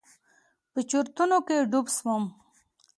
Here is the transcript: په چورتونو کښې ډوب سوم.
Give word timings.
په 0.71 0.79
چورتونو 0.89 1.35
کښې 1.47 1.57
ډوب 1.71 1.87
سوم. 1.97 2.23